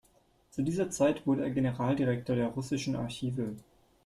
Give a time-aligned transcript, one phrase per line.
[0.49, 3.55] Zu dieser Zeit wurde er Generaldirektor der russischen Archive.